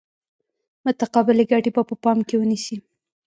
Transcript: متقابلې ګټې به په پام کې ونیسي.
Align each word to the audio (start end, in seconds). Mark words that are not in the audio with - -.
متقابلې 0.85 1.43
ګټې 1.51 1.71
به 1.75 1.81
په 1.89 1.95
پام 2.03 2.17
کې 2.27 2.35
ونیسي. 2.37 2.77